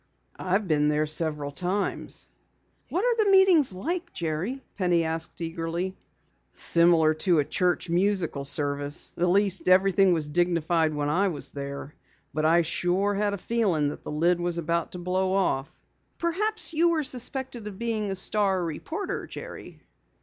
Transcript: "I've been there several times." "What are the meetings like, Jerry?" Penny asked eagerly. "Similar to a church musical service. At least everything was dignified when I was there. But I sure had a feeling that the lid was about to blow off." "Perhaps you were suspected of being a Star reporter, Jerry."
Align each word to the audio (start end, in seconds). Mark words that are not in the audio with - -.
"I've 0.39 0.67
been 0.67 0.87
there 0.87 1.05
several 1.05 1.51
times." 1.51 2.27
"What 2.89 3.05
are 3.05 3.23
the 3.23 3.29
meetings 3.29 3.71
like, 3.71 4.11
Jerry?" 4.13 4.59
Penny 4.75 5.03
asked 5.03 5.39
eagerly. 5.41 5.95
"Similar 6.53 7.13
to 7.13 7.37
a 7.37 7.45
church 7.45 7.87
musical 7.87 8.43
service. 8.43 9.13
At 9.15 9.29
least 9.29 9.67
everything 9.67 10.11
was 10.11 10.27
dignified 10.27 10.95
when 10.95 11.09
I 11.11 11.27
was 11.27 11.49
there. 11.51 11.93
But 12.33 12.45
I 12.45 12.63
sure 12.63 13.13
had 13.13 13.35
a 13.35 13.37
feeling 13.37 13.89
that 13.89 14.01
the 14.01 14.09
lid 14.11 14.39
was 14.39 14.57
about 14.57 14.93
to 14.93 14.97
blow 14.97 15.33
off." 15.33 15.85
"Perhaps 16.17 16.73
you 16.73 16.89
were 16.89 17.03
suspected 17.03 17.67
of 17.67 17.77
being 17.77 18.09
a 18.09 18.15
Star 18.15 18.63
reporter, 18.65 19.27
Jerry." 19.27 19.83